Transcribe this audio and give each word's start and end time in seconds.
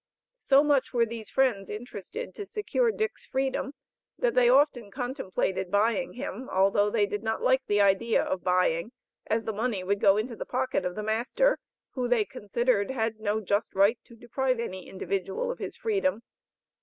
So 0.39 0.63
much 0.63 0.93
were 0.93 1.05
these 1.05 1.29
friends 1.29 1.69
interested 1.69 2.33
to 2.33 2.43
secure 2.43 2.89
Dick's 2.91 3.23
freedom, 3.27 3.75
that 4.17 4.33
they 4.33 4.49
often 4.49 4.89
contemplated 4.89 5.69
buying 5.69 6.13
him, 6.13 6.49
although 6.49 6.89
they 6.89 7.05
did 7.05 7.21
not 7.21 7.43
like 7.43 7.61
the 7.67 7.81
idea 7.81 8.23
of 8.23 8.43
buying, 8.43 8.93
as 9.27 9.43
the 9.43 9.53
money 9.53 9.83
would 9.83 9.99
go 10.01 10.17
into 10.17 10.35
the 10.35 10.43
pocket 10.43 10.85
of 10.85 10.95
the 10.95 11.03
master, 11.03 11.59
who 11.91 12.07
they 12.07 12.25
considered 12.25 12.89
had 12.89 13.19
no 13.19 13.41
just 13.41 13.75
right 13.75 13.99
to 14.05 14.15
deprive 14.15 14.59
any 14.59 14.87
individual 14.89 15.51
of 15.51 15.59
his 15.59 15.77
freedom. 15.77 16.23